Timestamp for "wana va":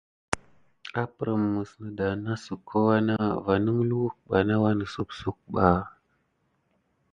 2.89-3.53